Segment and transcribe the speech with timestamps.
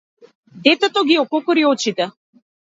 [0.67, 2.09] Детето ги ококори очите.